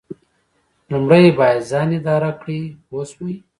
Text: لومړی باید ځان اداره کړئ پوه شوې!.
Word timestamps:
لومړی 0.91 1.27
باید 1.39 1.67
ځان 1.71 1.87
اداره 1.99 2.31
کړئ 2.41 2.61
پوه 2.87 3.03
شوې!. 3.11 3.35